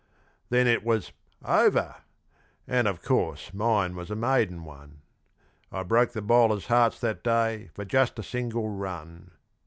[0.49, 1.11] Then it was
[1.45, 1.97] "over,"
[2.67, 5.03] and of course mine was a maiden one,
[5.71, 9.29] I broke the bowler's hearts that day for just a single run.